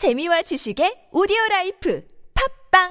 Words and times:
재미와 0.00 0.40
지식의 0.40 1.08
오디오 1.12 1.36
라이프 1.50 2.02
팝빵! 2.72 2.88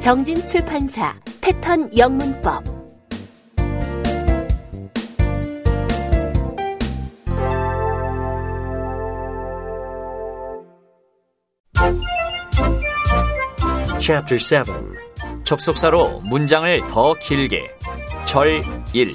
정진 0.00 0.44
출판사 0.44 1.18
패턴 1.40 1.90
영문법. 1.98 2.62
Chapter 13.98 14.38
7 14.38 14.64
접속사로 15.42 16.20
문장을 16.20 16.86
더 16.86 17.14
길게. 17.14 17.82
절 18.24 18.62
1. 18.94 19.14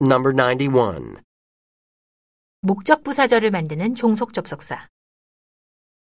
Number 0.00 0.34
91. 0.34 1.22
목적 2.60 3.04
부사절을 3.04 3.52
만드는 3.52 3.94
종속 3.94 4.32
접속사. 4.32 4.88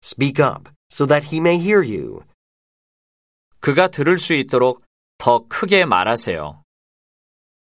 Speak 0.04 0.40
up 0.40 0.70
so 0.92 1.06
that 1.06 1.26
he 1.34 1.38
may 1.40 1.58
hear 1.58 1.82
you. 1.84 2.22
그가 3.58 3.88
들을 3.88 4.20
수 4.20 4.34
있도록 4.34 4.84
더 5.18 5.46
크게 5.48 5.84
말하세요. 5.84 6.62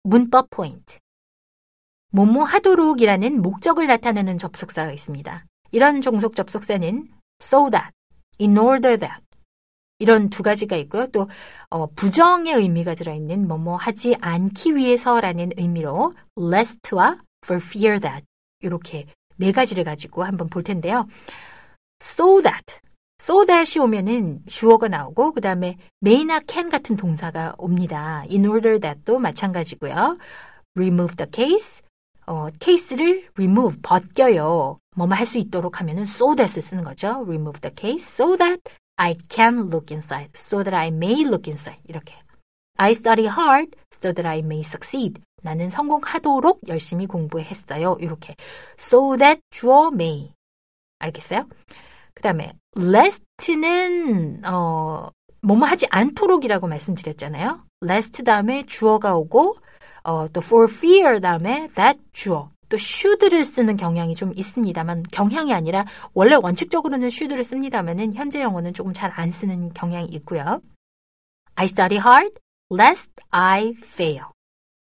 문법 0.04 0.50
포인트. 0.50 1.00
뭐뭐 2.12 2.44
하도록이라는 2.44 3.42
목적을 3.42 3.88
나타내는 3.88 4.38
접속사가 4.38 4.92
있습니다. 4.92 5.46
이런 5.72 6.02
종속 6.02 6.36
접속사는 6.36 7.08
so 7.42 7.70
that, 7.70 7.92
in 8.40 8.58
order 8.58 8.98
that 8.98 9.22
이런 10.00 10.30
두 10.30 10.44
가지가 10.44 10.76
있고요. 10.78 11.08
또 11.08 11.28
어, 11.70 11.88
부정의 11.88 12.54
의미가 12.54 12.96
들어있는 12.96 13.48
뭐뭐 13.48 13.78
하지 13.78 14.16
않기 14.22 14.76
위해서라는 14.76 15.52
의미로 15.58 16.14
lest와 16.38 17.18
for 17.44 17.62
fear 17.64 18.00
that 18.00 18.26
이렇게 18.62 19.06
네 19.38 19.52
가지를 19.52 19.84
가지고 19.84 20.24
한번 20.24 20.50
볼 20.50 20.64
텐데요. 20.64 21.08
so 22.02 22.42
that, 22.42 22.76
so 23.20 23.46
that이 23.46 23.84
오면은 23.84 24.42
주어가 24.46 24.88
나오고 24.88 25.34
그 25.34 25.42
다음에 25.42 25.78
may나 26.02 26.42
can 26.48 26.70
같은 26.70 26.96
동사가 26.96 27.56
옵니다. 27.58 28.24
in 28.30 28.46
order 28.46 28.80
that도 28.80 29.20
마찬가지고요. 29.20 30.18
remove 30.78 31.16
the 31.16 31.30
case, 31.32 31.82
어, 32.28 32.48
케이스를 32.60 33.28
remove, 33.38 33.80
벗겨요. 33.82 34.80
뭐뭐 34.96 35.14
할 35.16 35.26
수 35.26 35.38
있도록 35.38 35.80
하면은 35.80 36.04
so 36.04 36.36
that을 36.36 36.62
쓰는 36.62 36.84
거죠. 36.84 37.24
remove 37.26 37.62
the 37.62 37.74
case 37.76 38.08
so 38.14 38.36
that 38.38 38.62
I 38.98 39.16
can 39.30 39.70
look 39.72 39.94
inside, 39.94 40.32
so 40.36 40.64
that 40.64 40.76
I 40.76 40.88
may 40.88 41.22
look 41.24 41.50
inside. 41.50 41.82
이렇게. 41.88 42.16
I 42.78 42.92
study 42.92 43.28
hard 43.28 43.72
so 43.94 44.12
that 44.14 44.28
I 44.28 44.40
may 44.40 44.60
succeed. 44.62 45.22
나는 45.44 45.70
성공하도록 45.70 46.62
열심히 46.68 47.06
공부했어요. 47.08 47.98
이렇게. 48.00 48.36
so 48.80 49.16
that 49.18 49.42
주어 49.50 49.90
may. 49.94 50.32
알겠어요? 51.00 51.48
그 52.14 52.22
다음에 52.24 52.54
lest는 52.76 54.44
어 54.46 55.10
뭐뭐 55.44 55.66
하지 55.66 55.86
않도록이라고 55.92 56.68
말씀드렸잖아요. 56.68 57.64
lest 57.84 58.24
다음에 58.24 58.66
주어가 58.66 59.16
오고 59.16 59.58
어, 60.08 60.26
또 60.30 60.40
for 60.40 60.72
fear 60.72 61.20
다음에 61.20 61.68
that 61.76 62.00
주어 62.14 62.50
또 62.70 62.78
should를 62.78 63.44
쓰는 63.44 63.76
경향이 63.76 64.16
좀 64.16 64.32
있습니다만 64.36 65.04
경향이 65.12 65.54
아니라 65.54 65.86
원래 66.14 66.36
원칙적으로는 66.36 67.08
should를 67.08 67.44
씁니다만은 67.44 68.14
현재 68.14 68.42
영어는 68.42 68.74
조금 68.74 68.94
잘 68.94 69.12
안 69.16 69.32
쓰는 69.32 69.74
경향이 69.74 70.08
있고요. 70.08 70.62
I 71.56 71.66
study 71.66 72.00
hard 72.00 72.36
lest 72.72 73.12
I 73.32 73.74
fail. 73.84 74.24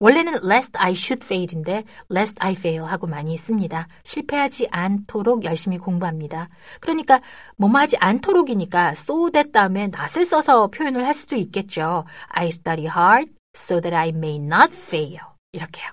원래는 0.00 0.34
lest 0.44 0.72
I 0.76 0.92
should 0.92 1.24
fail인데 1.24 1.84
lest 2.10 2.36
I 2.40 2.54
fail 2.54 2.84
하고 2.84 3.06
많이 3.06 3.36
씁니다. 3.36 3.86
실패하지 4.02 4.66
않도록 4.72 5.44
열심히 5.44 5.78
공부합니다. 5.78 6.48
그러니까 6.80 7.20
뭐뭐 7.56 7.78
하지 7.78 7.96
않도록이니까 7.98 8.90
so 8.90 9.30
that 9.30 9.52
다음에 9.52 9.84
not을 9.84 10.24
써서 10.24 10.66
표현을 10.66 11.06
할 11.06 11.14
수도 11.14 11.36
있겠죠. 11.36 12.04
I 12.28 12.48
study 12.48 12.86
hard 12.86 13.32
so 13.56 13.80
that 13.80 13.94
I 13.94 14.08
may 14.10 14.36
not 14.36 14.72
fail. 14.74 15.20
이렇게요. 15.52 15.92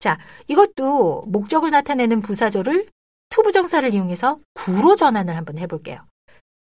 자, 0.00 0.18
이것도 0.48 1.24
목적을 1.28 1.70
나타내는 1.70 2.20
부사절을 2.22 2.88
투부정사를 3.30 3.92
이용해서 3.94 4.38
구로 4.54 4.96
전환을 4.96 5.36
한번 5.36 5.58
해볼게요. 5.58 6.06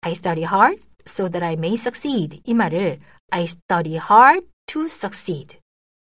I 0.00 0.12
study 0.12 0.44
hard 0.44 0.82
so 1.06 1.28
that 1.28 1.44
I 1.44 1.54
may 1.54 1.74
succeed. 1.74 2.40
이 2.44 2.54
말을 2.54 2.98
I 3.30 3.44
study 3.44 3.98
hard 3.98 4.46
to 4.66 4.84
succeed. 4.84 5.58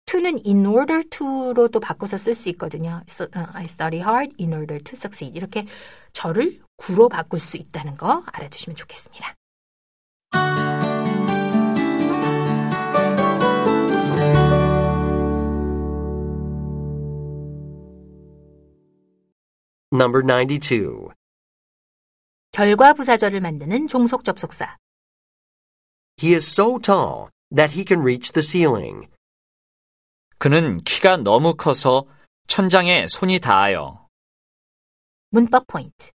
to는 0.06 0.40
in 0.44 0.66
order 0.66 1.02
to로도 1.08 1.80
바꿔서 1.80 2.18
쓸 2.18 2.34
수 2.34 2.48
있거든요. 2.50 3.02
So, 3.08 3.26
uh, 3.34 3.50
I 3.54 3.64
study 3.64 4.00
hard 4.00 4.34
in 4.38 4.52
order 4.52 4.82
to 4.82 4.96
succeed. 4.96 5.36
이렇게 5.36 5.66
절을 6.12 6.60
구로 6.76 7.08
바꿀 7.08 7.40
수 7.40 7.56
있다는 7.56 7.96
거 7.96 8.22
알아두시면 8.32 8.76
좋겠습니다. 8.76 9.34
Number 19.94 20.26
92. 20.26 21.14
결과 22.50 22.94
부사절을 22.94 23.40
만드는 23.40 23.86
종속 23.86 24.24
접속사. 24.24 24.76
He 26.20 26.34
is 26.34 26.50
so 26.50 26.80
tall 26.80 27.28
that 27.54 27.78
he 27.78 27.84
can 27.86 28.00
reach 28.00 28.32
the 28.32 28.42
ceiling. 28.42 29.06
그는 30.38 30.82
키가 30.82 31.18
너무 31.18 31.54
커서 31.54 32.06
천장에 32.48 33.06
손이 33.06 33.38
닿아요. 33.38 34.08
문법 35.30 35.68
포인트. 35.68 36.10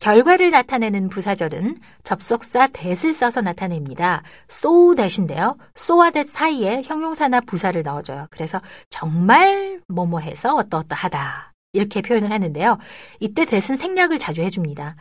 결과를 0.00 0.52
나타내는 0.52 1.08
부사절은 1.08 1.80
접속사 2.04 2.68
that을 2.68 3.12
써서 3.12 3.40
나타냅니다. 3.40 4.22
so 4.48 4.94
that인데요. 4.94 5.56
so와 5.76 6.10
that 6.10 6.30
사이에 6.30 6.82
형용사나 6.82 7.40
부사를 7.40 7.82
넣어줘요. 7.82 8.28
그래서 8.30 8.60
정말 8.90 9.82
뭐뭐 9.88 10.20
해서 10.20 10.54
어떠어떠하다. 10.54 11.53
이렇게 11.74 12.00
표현을 12.00 12.30
하는데요. 12.30 12.78
이때 13.20 13.44
that은 13.44 13.76
생략을 13.76 14.18
자주 14.18 14.40
해줍니다. 14.42 14.96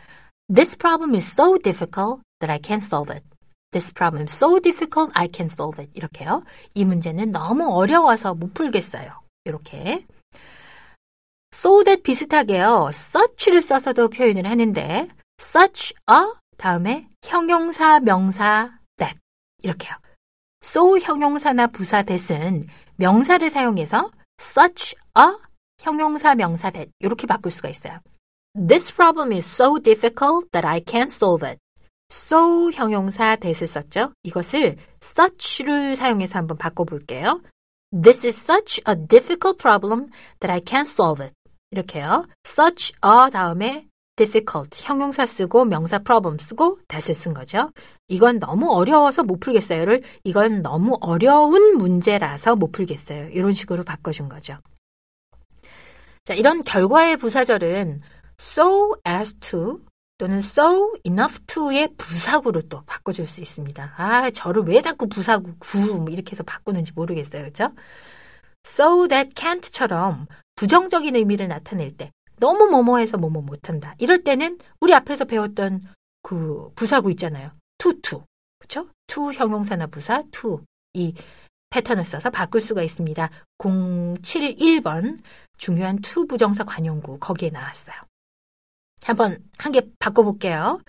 This 0.54 0.78
problem 0.78 1.16
is 1.16 1.32
so 1.32 1.58
difficult 1.58 2.22
that 2.40 2.52
I 2.52 2.60
can't 2.60 2.84
solve 2.84 3.16
it. 3.16 3.26
This 3.72 3.94
problem 3.94 4.24
is 4.28 4.36
so 4.36 4.60
difficult 4.60 5.12
I 5.16 5.28
can't 5.28 5.52
solve 5.52 5.82
it. 5.82 5.92
이렇게요. 5.96 6.44
이 6.74 6.84
문제는 6.84 7.32
너무 7.32 7.74
어려워서 7.74 8.34
못 8.34 8.54
풀겠어요. 8.54 9.22
이렇게. 9.46 10.06
so 11.54 11.84
that 11.84 12.02
비슷하게요. 12.04 12.90
such를 12.92 13.62
써서도 13.62 14.10
표현을 14.10 14.48
하는데 14.48 15.08
such 15.40 15.94
a 16.10 16.18
다음에 16.58 17.08
형용사, 17.24 18.00
명사, 18.00 18.80
that 18.98 19.18
이렇게요. 19.62 19.94
so 20.64 20.98
형용사나 20.98 21.68
부사 21.68 22.02
that은 22.02 22.66
명사를 22.96 23.50
사용해서 23.50 24.10
such 24.40 24.96
a 25.18 25.53
형용사, 25.84 26.34
명사, 26.34 26.72
that 26.72 26.90
이렇게 27.00 27.28
바꿀 27.28 27.52
수가 27.52 27.70
있어요. 27.70 28.00
This 28.56 28.94
problem 28.94 29.34
is 29.34 29.46
so 29.46 29.78
difficult 29.80 30.50
that 30.52 30.66
I 30.66 30.80
can't 30.80 31.12
solve 31.12 31.48
it. 31.48 31.60
so 32.12 32.72
형용사 32.72 33.36
that을 33.36 33.68
썼죠. 33.68 34.14
이것을 34.24 34.78
such를 35.02 35.96
사용해서 35.96 36.40
한번 36.40 36.58
바꿔볼게요. 36.58 37.42
This 37.92 38.26
is 38.26 38.40
such 38.40 38.82
a 38.88 38.96
difficult 38.96 39.58
problem 39.58 40.08
that 40.40 40.52
I 40.52 40.60
can't 40.62 40.88
solve 40.88 41.24
it. 41.24 41.36
이렇게요. 41.72 42.26
such 42.46 42.94
a 43.04 43.32
다음에 43.32 43.88
difficult 44.16 44.70
형용사 44.80 45.26
쓰고 45.26 45.66
명사 45.66 46.00
problem 46.00 46.38
쓰고 46.38 46.80
that을 46.88 47.16
쓴 47.16 47.34
거죠. 47.34 47.72
이건 48.08 48.40
너무 48.40 48.72
어려워서 48.72 49.24
못 49.24 49.40
풀겠어요를 49.40 50.04
이건 50.24 50.62
너무 50.62 50.96
어려운 51.02 51.78
문제라서 51.78 52.56
못 52.56 52.72
풀겠어요. 52.72 53.30
이런 53.30 53.54
식으로 53.54 53.84
바꿔준 53.84 54.30
거죠. 54.30 54.58
자, 56.26 56.34
이런 56.34 56.64
결과의 56.64 57.18
부사절은 57.18 58.02
so 58.40 58.96
as 59.08 59.34
to 59.36 59.80
또는 60.18 60.38
so 60.38 60.94
enough 61.06 61.40
to의 61.48 61.90
부사구로 61.98 62.62
또 62.64 62.82
바꿔줄 62.86 63.26
수 63.26 63.42
있습니다. 63.42 63.94
아, 63.98 64.32
저를 64.32 64.64
왜 64.64 64.82
자꾸 64.82 65.08
부사구, 65.08 65.56
구 65.60 66.06
이렇게 66.10 66.32
해서 66.32 66.44
바꾸는지 66.44 66.94
모르겠어요. 66.94 67.42
그렇죠? 67.42 67.74
so 68.66 69.08
that 69.08 69.34
can't처럼 69.34 70.28
부정적인 70.56 71.16
의미를 71.16 71.50
나타낼 71.50 71.92
때 71.92 72.12
너무 72.38 72.70
뭐뭐해서 72.70 73.18
뭐뭐 73.18 73.42
못한다. 73.42 73.96
이럴 73.98 74.24
때는 74.24 74.60
우리 74.80 74.94
앞에서 74.94 75.26
배웠던 75.26 75.82
그 76.22 76.72
부사구 76.76 77.12
있잖아요. 77.12 77.52
to 77.78 78.00
to. 78.02 78.24
그렇죠? 78.60 78.90
to 79.08 79.34
형용사나 79.34 79.88
부사 79.88 80.24
to 80.32 80.62
이 80.94 81.14
패턴을 81.70 82.06
써서 82.06 82.30
바꿀 82.30 82.62
수가 82.62 82.84
있습니다. 82.84 83.30
071번 83.58 85.18
중요한 85.64 85.98
to 86.00 86.28
부정사 86.28 86.66
관용구 86.66 87.20
거기에 87.20 87.50
나왔어요. 87.50 87.96
한번 89.06 89.38
한 89.58 89.72
개 89.72 89.82
바꿔볼게요. 89.98 90.82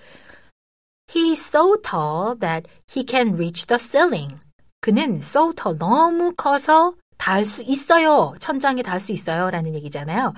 He's 1.07 1.39
so 1.39 1.81
tall 1.81 2.37
that 2.41 2.69
he 2.91 3.07
can 3.09 3.35
reach 3.35 3.67
the 3.69 3.79
ceiling. 3.79 4.35
그는 4.81 5.19
so 5.19 5.53
tall, 5.53 5.79
너무 5.79 6.35
커서 6.35 6.95
닿을 7.19 7.45
수 7.45 7.63
있어요. 7.63 8.35
천장에 8.41 8.83
닿을 8.83 8.99
수 8.99 9.13
있어요. 9.13 9.49
라는 9.49 9.77
얘기잖아요. 9.77 10.35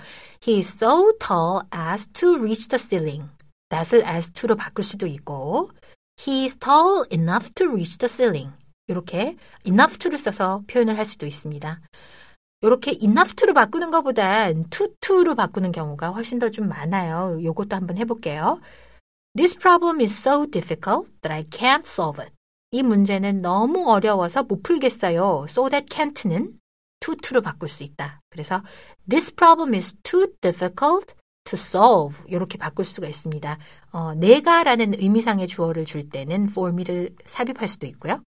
He 0.46 0.58
is 0.58 0.68
so 0.68 1.12
tall 1.18 1.62
as 1.74 2.06
to 2.08 2.34
reach 2.34 2.68
the 2.68 2.78
ceiling. 2.78 3.30
that을 3.70 4.04
as 4.06 4.32
to로 4.32 4.54
바꿀 4.54 4.84
수도 4.84 5.06
있고 5.06 5.70
He 6.20 6.42
is 6.42 6.58
tall 6.58 7.06
enough 7.10 7.54
to 7.54 7.68
reach 7.68 7.96
the 7.96 8.08
ceiling. 8.12 8.52
이렇게 8.86 9.36
enough 9.64 9.96
to를 9.98 10.18
써서 10.18 10.62
표현을 10.66 10.98
할 10.98 11.06
수도 11.06 11.24
있습니다. 11.24 11.80
이렇게 12.62 12.92
to로 13.36 13.54
바꾸는 13.54 13.90
것보단 13.90 14.64
to로 15.00 15.34
바꾸는 15.34 15.72
경우가 15.72 16.10
훨씬 16.10 16.38
더 16.38 16.48
좀 16.50 16.68
많아요. 16.68 17.38
요것도 17.42 17.76
한번 17.76 17.98
해볼게요. 17.98 18.60
This 19.36 19.58
problem 19.58 20.00
is 20.00 20.16
so 20.18 20.46
difficult 20.46 21.10
that 21.20 21.32
I 21.32 21.44
can't 21.44 21.86
solve 21.86 22.22
it. 22.22 22.34
이 22.70 22.82
문제는 22.82 23.42
너무 23.42 23.90
어려워서 23.90 24.42
못 24.42 24.62
풀겠어요. 24.62 25.46
So 25.48 25.68
that 25.68 25.86
can't는 25.94 26.58
to로 27.00 27.42
바꿀 27.42 27.68
수 27.68 27.82
있다. 27.82 28.20
그래서 28.30 28.62
this 29.08 29.34
problem 29.34 29.74
is 29.74 29.94
too 30.02 30.26
difficult 30.40 31.14
to 31.44 31.56
solve 31.56 32.18
이렇게 32.26 32.58
바꿀 32.58 32.84
수가 32.84 33.06
있습니다. 33.06 33.58
어, 33.92 34.14
내가라는 34.14 34.94
의미상의 34.98 35.46
주어를 35.46 35.84
줄 35.84 36.08
때는 36.08 36.44
for 36.50 36.72
me를 36.72 37.14
삽입할 37.26 37.68
수도 37.68 37.86
있고요. 37.86 38.22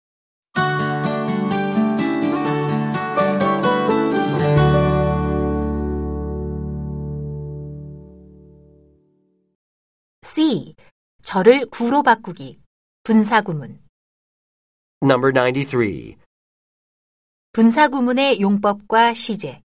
절을 11.36 11.66
구로 11.66 12.02
바꾸기. 12.02 12.58
분사구문. 13.02 13.78
Number 15.02 15.34
93. 15.34 16.16
분사구문의 17.52 18.40
용법과 18.40 19.12
시제. 19.12 19.60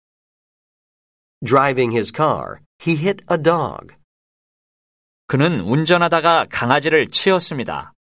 Driving 1.46 1.94
his 1.94 2.10
car, 2.12 2.58
he 2.84 2.96
hit 2.96 3.24
a 3.30 3.40
dog. 3.40 3.94
그는 5.28 5.60
운전하다가 5.60 6.46
강아지를 6.50 7.06
치었습니다. 7.06 7.92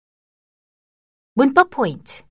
문법 1.36 1.70
포인트. 1.70 2.24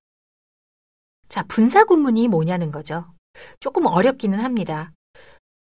자, 1.29 1.43
분사구문이 1.43 2.27
뭐냐는 2.27 2.69
거죠. 2.69 3.13
조금 3.61 3.85
어렵기는 3.85 4.37
합니다. 4.37 4.91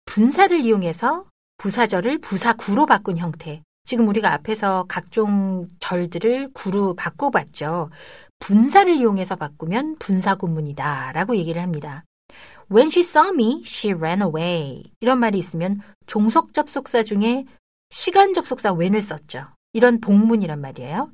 분사를 0.06 0.60
이용해서 0.60 1.28
부사절을 1.58 2.20
부사구로 2.20 2.86
바꾼 2.86 3.18
형태. 3.18 3.64
지금 3.86 4.08
우리가 4.08 4.34
앞에서 4.34 4.86
각종 4.90 5.68
절들을 5.80 6.54
구로 6.54 6.96
바꿔봤죠. 6.96 7.92
분사를 8.40 8.92
이용해서 8.94 9.36
바꾸면 9.36 9.98
분사구문이다 10.00 11.12
라고 11.14 11.36
얘기를 11.36 11.62
합니다. 11.62 12.04
When 12.72 12.88
she 12.88 13.02
saw 13.02 13.30
me, 13.30 13.62
she 13.64 13.94
ran 13.94 14.24
away. 14.24 14.84
이런 15.00 15.20
말이 15.20 15.38
있으면 15.38 15.80
종속 16.08 16.54
접속사 16.54 17.04
중에 17.04 17.46
시간 17.92 18.34
접속사 18.34 18.74
when을 18.74 19.02
썼죠. 19.02 19.46
이런 19.74 20.02
복문이란 20.02 20.60
말이에요. 20.60 21.12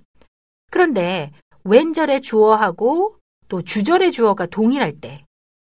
그런데 0.71 1.31
when절의 1.65 2.21
주어하고 2.21 3.17
또 3.49 3.61
주절의 3.61 4.13
주어가 4.13 4.45
동일할 4.45 4.93
때, 5.01 5.25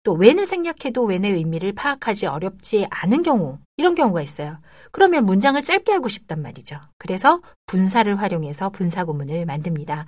또 0.04 0.16
when을 0.16 0.46
생략해도 0.46 1.08
when의 1.08 1.32
의미를 1.32 1.72
파악하지 1.72 2.26
어렵지 2.26 2.86
않은 2.90 3.22
경우, 3.22 3.58
이런 3.76 3.94
경우가 3.94 4.22
있어요. 4.22 4.58
그러면 4.92 5.24
문장을 5.24 5.60
짧게 5.60 5.92
하고 5.92 6.08
싶단 6.08 6.40
말이죠. 6.40 6.78
그래서 6.98 7.40
분사를 7.66 8.14
활용해서 8.14 8.70
분사구문을 8.70 9.46
만듭니다. 9.46 10.06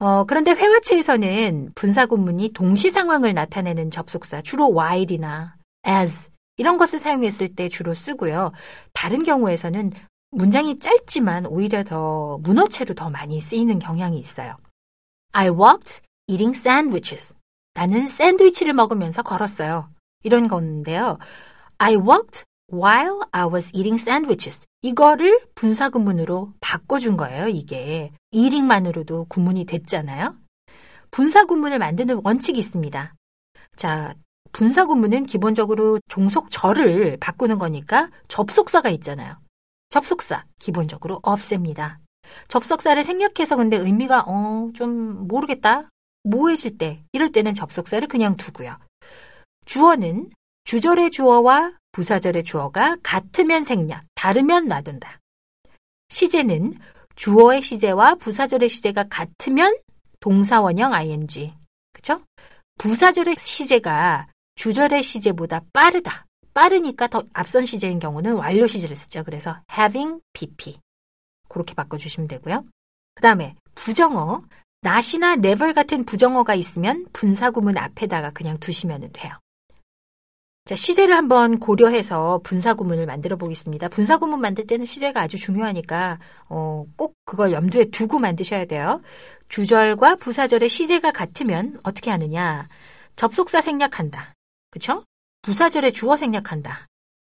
어, 0.00 0.24
그런데 0.24 0.52
회화체에서는 0.52 1.70
분사구문이 1.74 2.50
동시 2.52 2.90
상황을 2.90 3.32
나타내는 3.32 3.90
접속사, 3.90 4.42
주로 4.42 4.72
while이나 4.78 5.56
as 5.86 6.30
이런 6.56 6.76
것을 6.76 7.00
사용했을 7.00 7.54
때 7.54 7.68
주로 7.68 7.94
쓰고요. 7.94 8.52
다른 8.92 9.22
경우에서는 9.22 9.90
문장이 10.30 10.78
짧지만 10.78 11.46
오히려 11.46 11.84
더 11.84 12.38
문어체로 12.42 12.94
더 12.94 13.08
많이 13.08 13.40
쓰이는 13.40 13.78
경향이 13.78 14.18
있어요. 14.18 14.56
I 15.32 15.48
walked 15.48 16.02
eating 16.26 16.58
sandwiches. 16.58 17.34
나는 17.74 18.08
샌드위치를 18.08 18.72
먹으면서 18.72 19.22
걸었어요. 19.22 19.90
이런 20.22 20.48
건데요. 20.48 21.18
I 21.78 21.96
walked 21.96 22.44
while 22.72 23.20
I 23.32 23.46
was 23.46 23.72
eating 23.74 24.00
sandwiches. 24.00 24.64
이거를 24.82 25.40
분사구문으로 25.54 26.52
바꿔준 26.60 27.16
거예요, 27.16 27.48
이게. 27.48 28.12
eating만으로도 28.30 29.26
구문이 29.28 29.64
됐잖아요. 29.64 30.36
분사구문을 31.10 31.78
만드는 31.78 32.20
원칙이 32.24 32.58
있습니다. 32.58 33.14
자, 33.76 34.14
분사구문은 34.52 35.26
기본적으로 35.26 35.98
종속절을 36.08 37.18
바꾸는 37.18 37.58
거니까 37.58 38.08
접속사가 38.28 38.88
있잖아요. 38.90 39.36
접속사, 39.90 40.44
기본적으로 40.58 41.18
없앱니다. 41.22 41.98
접속사를 42.48 43.02
생략해서 43.02 43.56
근데 43.56 43.76
의미가, 43.76 44.24
어, 44.26 44.70
좀 44.74 45.26
모르겠다. 45.26 45.88
모해질 46.24 46.78
때, 46.78 47.04
이럴 47.12 47.30
때는 47.30 47.54
접속사를 47.54 48.06
그냥 48.08 48.36
두고요. 48.36 48.76
주어는 49.64 50.30
주절의 50.64 51.10
주어와 51.10 51.72
부사절의 51.92 52.42
주어가 52.42 52.96
같으면 53.02 53.62
생략, 53.62 54.04
다르면 54.14 54.66
놔둔다. 54.66 55.20
시제는 56.08 56.74
주어의 57.14 57.62
시제와 57.62 58.16
부사절의 58.16 58.68
시제가 58.68 59.04
같으면 59.08 59.76
동사원형 60.20 60.92
ing. 60.92 61.54
그쵸? 61.92 62.22
부사절의 62.78 63.36
시제가 63.36 64.26
주절의 64.56 65.02
시제보다 65.02 65.60
빠르다. 65.72 66.26
빠르니까 66.54 67.08
더 67.08 67.22
앞선 67.32 67.66
시제인 67.66 67.98
경우는 67.98 68.34
완료 68.34 68.66
시제를 68.66 68.96
쓰죠. 68.96 69.24
그래서 69.24 69.60
having 69.70 70.20
pp. 70.32 70.78
그렇게 71.48 71.74
바꿔주시면 71.74 72.28
되고요. 72.28 72.64
그 73.14 73.22
다음에 73.22 73.54
부정어, 73.74 74.42
not이나 74.84 75.34
never 75.34 75.72
같은 75.72 76.04
부정어가 76.04 76.54
있으면 76.54 77.06
분사구문 77.12 77.78
앞에다가 77.78 78.30
그냥 78.30 78.58
두시면 78.58 79.10
돼요. 79.12 79.32
자, 80.66 80.74
시제를 80.74 81.14
한번 81.14 81.58
고려해서 81.58 82.40
분사구문을 82.42 83.04
만들어 83.04 83.36
보겠습니다. 83.36 83.88
분사구문 83.88 84.40
만들 84.40 84.66
때는 84.66 84.86
시제가 84.86 85.20
아주 85.20 85.36
중요하니까 85.36 86.18
어, 86.48 86.86
꼭 86.96 87.14
그걸 87.26 87.52
염두에 87.52 87.86
두고 87.90 88.18
만드셔야 88.18 88.64
돼요. 88.64 89.02
주절과 89.48 90.16
부사절의 90.16 90.70
시제가 90.70 91.12
같으면 91.12 91.78
어떻게 91.82 92.10
하느냐? 92.10 92.68
접속사 93.16 93.60
생략한다. 93.60 94.32
그쵸? 94.70 95.04
부사절의 95.42 95.92
주어 95.92 96.16
생략한다. 96.16 96.86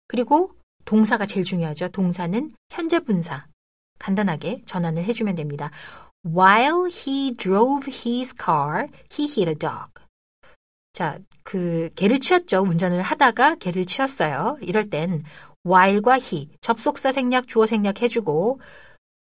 그리고 0.06 0.52
동사가 0.84 1.26
제일 1.26 1.44
중요하죠. 1.44 1.88
동사는 1.88 2.52
현재 2.70 3.00
분사. 3.00 3.46
간단하게 3.98 4.62
전환을 4.66 5.02
해주면 5.04 5.34
됩니다. 5.34 5.72
While 6.26 6.90
he 6.90 7.32
drove 7.36 7.86
his 7.86 8.34
car, 8.34 8.88
he 9.12 9.28
hit 9.28 9.48
a 9.48 9.54
dog. 9.54 9.92
자, 10.92 11.18
그 11.44 11.88
개를 11.94 12.18
치었죠. 12.18 12.62
운전을 12.62 13.00
하다가 13.00 13.54
개를 13.56 13.86
치었어요. 13.86 14.58
이럴 14.60 14.90
땐 14.90 15.22
while과 15.64 16.14
he 16.14 16.48
접속사 16.60 17.12
생략, 17.12 17.46
주어 17.46 17.66
생략 17.66 18.02
해주고 18.02 18.58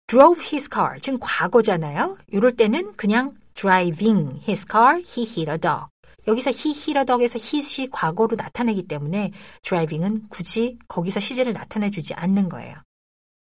drove 0.07 0.43
his 0.43 0.71
car 0.73 0.99
지금 1.01 1.19
과거잖아요. 1.21 2.17
이럴 2.29 2.57
때는 2.57 2.95
그냥 2.97 3.37
driving 3.55 4.41
his 4.49 4.65
car, 4.67 4.97
he 4.97 5.27
hit 5.27 5.51
a 5.51 5.59
dog. 5.59 5.89
여기서 6.27 6.51
he 6.51 6.71
hit 6.71 6.99
a 6.99 7.05
dog에서 7.05 7.39
hit이 7.39 7.91
과거로 7.91 8.37
나타내기 8.37 8.85
때문에 8.85 9.33
driving은 9.63 10.29
굳이 10.31 10.79
거기서 10.89 11.21
시제를 11.21 11.53
나타내 11.53 11.91
주지 11.91 12.15
않는 12.15 12.49
거예요. 12.49 12.77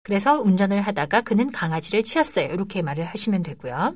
그래서 0.03 0.41
운전을 0.41 0.81
하다가 0.83 1.21
그는 1.23 1.51
강아지를 1.53 2.03
치었어요. 2.03 2.47
이렇게 2.47 2.83
말을 2.83 3.05
하시면 3.05 3.43
되고요. 3.43 3.95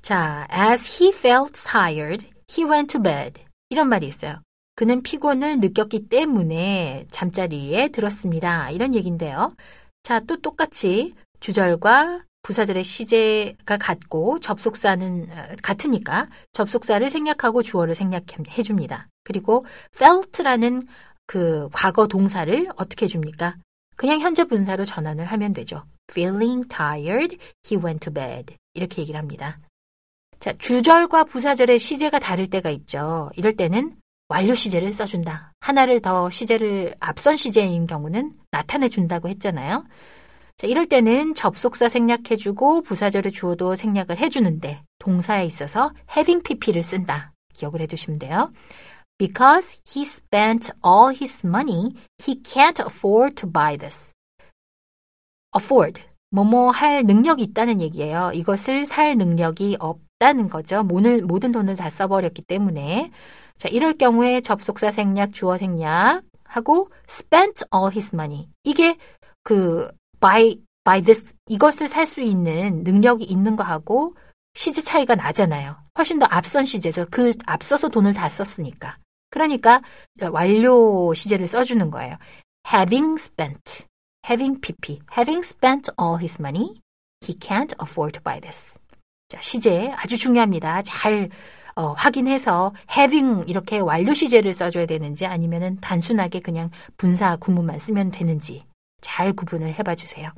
자, 0.00 0.46
as 0.52 1.02
he 1.02 1.12
felt 1.12 1.52
tired, 1.52 2.26
he 2.50 2.68
went 2.68 2.92
to 2.92 3.02
bed. 3.02 3.42
이런 3.68 3.88
말이 3.88 4.06
있어요. 4.06 4.40
그는 4.74 5.02
피곤을 5.02 5.60
느꼈기 5.60 6.08
때문에 6.08 7.06
잠자리에 7.10 7.88
들었습니다. 7.88 8.70
이런 8.70 8.94
얘기인데요. 8.94 9.54
자, 10.02 10.20
또 10.20 10.40
똑같이 10.40 11.14
주절과 11.40 12.24
부사절의 12.42 12.84
시제가 12.84 13.76
같고 13.76 14.38
접속사는 14.40 15.28
같으니까 15.62 16.28
접속사를 16.52 17.10
생략하고 17.10 17.62
주어를 17.62 17.94
생략해 17.94 18.62
줍니다. 18.64 19.08
그리고 19.24 19.66
felt라는 19.96 20.86
그 21.26 21.68
과거 21.72 22.06
동사를 22.06 22.68
어떻게 22.76 23.04
해 23.04 23.08
줍니까? 23.08 23.56
그냥 23.98 24.20
현재 24.20 24.44
분사로 24.44 24.84
전환을 24.84 25.24
하면 25.26 25.52
되죠. 25.52 25.82
feeling 26.10 26.66
tired, 26.68 27.36
he 27.66 27.82
went 27.82 27.98
to 27.98 28.14
bed. 28.14 28.54
이렇게 28.74 29.02
얘기를 29.02 29.18
합니다. 29.18 29.58
자, 30.38 30.52
주절과 30.56 31.24
부사절의 31.24 31.80
시제가 31.80 32.20
다를 32.20 32.46
때가 32.46 32.70
있죠. 32.70 33.28
이럴 33.34 33.54
때는 33.54 33.96
완료 34.28 34.54
시제를 34.54 34.92
써준다. 34.92 35.52
하나를 35.58 36.00
더 36.00 36.30
시제를 36.30 36.94
앞선 37.00 37.36
시제인 37.36 37.88
경우는 37.88 38.34
나타내 38.52 38.88
준다고 38.88 39.28
했잖아요. 39.30 39.84
자, 40.56 40.66
이럴 40.68 40.86
때는 40.86 41.34
접속사 41.34 41.88
생략해주고 41.88 42.82
부사절의 42.82 43.32
주어도 43.32 43.74
생략을 43.74 44.18
해주는데 44.18 44.80
동사에 45.00 45.44
있어서 45.44 45.90
having 46.16 46.44
pp를 46.44 46.84
쓴다. 46.84 47.32
기억을 47.52 47.80
해두시면 47.80 48.20
돼요. 48.20 48.52
Because 49.18 49.78
he 49.84 50.04
spent 50.04 50.70
all 50.82 51.10
his 51.12 51.44
money, 51.44 51.94
he 52.24 52.36
can't 52.36 52.78
afford 52.78 53.34
to 53.36 53.50
buy 53.50 53.76
this. 53.76 54.12
afford. 55.52 56.00
뭐뭐 56.30 56.70
할 56.70 57.02
능력이 57.04 57.42
있다는 57.42 57.80
얘기예요. 57.80 58.30
이것을 58.34 58.86
살 58.86 59.16
능력이 59.16 59.78
없다는 59.80 60.48
거죠. 60.48 60.82
모든, 60.82 61.26
모든 61.26 61.52
돈을 61.52 61.74
다 61.74 61.90
써버렸기 61.90 62.42
때문에. 62.42 63.10
자, 63.56 63.68
이럴 63.68 63.94
경우에 63.94 64.40
접속사 64.40 64.92
생략, 64.92 65.32
주어 65.32 65.56
생략 65.56 66.22
하고 66.44 66.90
spent 67.08 67.64
all 67.74 67.90
his 67.90 68.14
money. 68.14 68.48
이게 68.62 68.96
그 69.42 69.90
by 70.20 70.60
by 70.84 71.02
this 71.02 71.34
이것을 71.46 71.88
살 71.88 72.06
수 72.06 72.20
있는 72.20 72.84
능력이 72.84 73.24
있는 73.24 73.56
거하고 73.56 74.14
시제 74.54 74.82
차이가 74.82 75.14
나잖아요. 75.14 75.76
훨씬 75.98 76.18
더 76.18 76.26
앞선 76.30 76.64
시제죠. 76.64 77.06
그 77.10 77.32
앞서서 77.46 77.88
돈을 77.88 78.14
다 78.14 78.28
썼으니까. 78.28 78.96
그러니까 79.38 79.80
완료 80.32 81.14
시제를 81.14 81.46
써주는 81.46 81.90
거예요. 81.90 82.16
having 82.70 83.14
spent, 83.18 83.86
having 84.26 84.60
pp, 84.60 85.00
having 85.16 85.46
spent 85.46 85.90
all 86.00 86.18
his 86.18 86.36
money, 86.40 86.80
he 87.24 87.38
can't 87.38 87.74
afford 87.80 88.12
to 88.12 88.22
buy 88.22 88.40
this. 88.40 88.78
자, 89.28 89.40
시제 89.40 89.92
아주 89.96 90.18
중요합니다. 90.18 90.82
잘 90.82 91.30
어, 91.76 91.92
확인해서 91.92 92.74
having 92.90 93.48
이렇게 93.48 93.78
완료 93.78 94.12
시제를 94.12 94.52
써줘야 94.52 94.86
되는지 94.86 95.26
아니면은 95.26 95.78
단순하게 95.80 96.40
그냥 96.40 96.70
분사 96.96 97.36
구문만 97.36 97.78
쓰면 97.78 98.10
되는지 98.10 98.64
잘 99.00 99.32
구분을 99.32 99.74
해봐 99.74 99.94
주세요. 99.94 100.32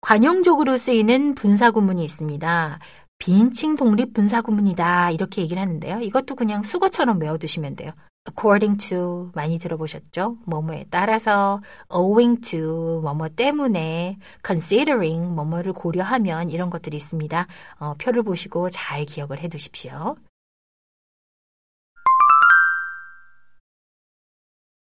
관용적으로 0.00 0.76
쓰이는 0.76 1.34
분사 1.34 1.72
구문이 1.72 2.04
있습니다. 2.04 2.78
비인칭 3.18 3.76
독립 3.76 4.14
분사 4.14 4.42
구문이다 4.42 5.10
이렇게 5.10 5.42
얘기를 5.42 5.60
하는데요. 5.60 6.00
이것도 6.00 6.34
그냥 6.34 6.62
수거처럼 6.62 7.20
외워두시면 7.20 7.76
돼요. 7.76 7.92
according 8.28 8.78
to 8.88 9.30
많이 9.34 9.58
들어보셨죠? 9.58 10.36
뭐뭐에 10.46 10.86
따라서 10.90 11.60
owing 11.92 12.40
to 12.40 13.00
뭐뭐 13.00 13.30
때문에 13.30 14.18
considering 14.44 15.34
뭐뭐를 15.34 15.72
고려하면 15.72 16.50
이런 16.50 16.70
것들이 16.70 16.96
있습니다. 16.96 17.46
어, 17.78 17.94
표를 17.94 18.22
보시고 18.22 18.70
잘 18.70 19.04
기억을 19.04 19.40
해 19.40 19.48
두십시오. 19.48 20.16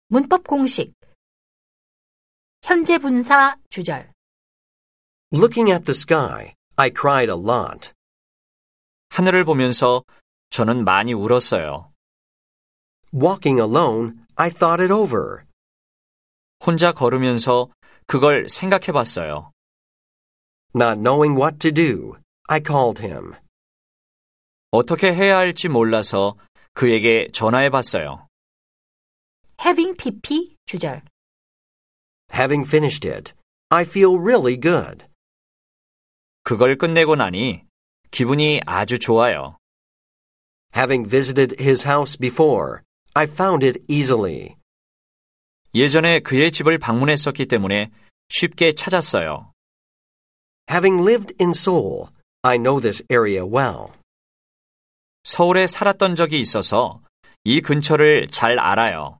문법 0.10 0.46
공식 0.48 0.94
현재 2.64 2.98
분사 2.98 3.58
주절 3.70 4.12
Looking 5.32 5.72
at 5.72 5.86
the 5.86 5.94
sky, 5.94 6.56
I 6.76 6.90
cried 6.90 7.30
a 7.30 7.38
lot. 7.38 7.94
하늘을 9.10 9.44
보면서 9.46 10.04
저는 10.50 10.84
많이 10.86 11.14
울었어요. 11.14 11.92
Walking 13.14 13.60
alone, 13.60 14.26
I 14.36 14.50
thought 14.50 14.82
it 14.82 14.94
over. 14.94 15.44
혼자 16.66 16.92
걸으면서 16.92 17.70
그걸 18.06 18.48
생각해 18.50 18.92
봤어요. 18.92 19.52
Not 20.76 21.02
knowing 21.02 21.40
what 21.40 21.58
to 21.60 21.72
do, 21.72 22.16
I 22.48 22.62
called 22.66 23.02
him. 23.02 23.34
어떻게 24.72 25.14
해야 25.14 25.38
할지 25.38 25.68
몰라서 25.68 26.36
그에게 26.74 27.30
전화해 27.34 27.70
봤어요. 27.70 28.28
having 29.60 29.98
pp 29.98 30.56
주절 30.66 31.02
Having 32.32 32.68
finished 32.68 33.10
it, 33.10 33.34
I 33.70 33.84
feel 33.84 34.16
really 34.16 34.60
good. 34.60 35.06
그걸 36.44 36.78
끝내고 36.78 37.16
나니 37.16 37.66
기분이 38.12 38.62
아주 38.66 39.00
좋아요. 39.00 39.58
Having 40.76 41.10
visited 41.10 41.56
his 41.60 41.88
house 41.88 42.18
before, 42.18 42.82
I 43.14 43.26
found 43.26 43.66
it 43.66 43.80
easily. 43.88 44.56
예전에 45.74 46.20
그의 46.20 46.52
집을 46.52 46.78
방문했었기 46.78 47.46
때문에 47.46 47.92
쉽게 48.30 48.74
찾았어요. 48.74 49.54
Having 50.70 51.04
lived 51.04 51.36
in 51.40 51.52
Seoul, 51.52 52.10
I 52.44 52.58
know 52.58 52.80
this 52.80 53.04
area 53.12 53.44
well. 53.44 53.92
서울에 55.24 55.68
살았던 55.68 56.16
적이 56.16 56.40
있어서 56.40 57.02
이 57.44 57.62
근처를 57.62 58.28
잘 58.30 58.60
알아요. 58.60 59.20